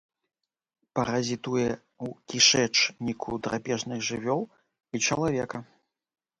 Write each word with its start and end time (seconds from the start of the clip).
Паразітуе 0.99 1.65
ў 2.03 2.07
кішэчніку 2.33 3.31
драпежных 3.45 3.99
жывёл 4.11 4.41
і 4.95 5.07
чалавека. 5.07 5.57